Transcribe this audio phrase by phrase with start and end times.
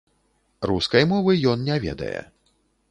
[0.71, 2.19] Рускай мовы ён не ведае.